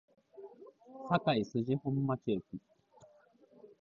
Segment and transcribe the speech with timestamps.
[1.11, 2.59] 堺筋本町駅